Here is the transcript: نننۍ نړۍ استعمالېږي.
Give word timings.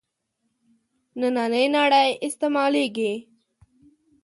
نننۍ 1.19 1.65
نړۍ 1.75 2.09
استعمالېږي. 2.27 3.13